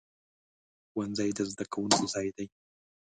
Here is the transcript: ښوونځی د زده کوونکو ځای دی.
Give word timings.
ښوونځی 0.89 1.29
د 1.37 1.39
زده 1.51 1.65
کوونکو 1.71 2.03
ځای 2.13 2.27
دی. 2.37 2.47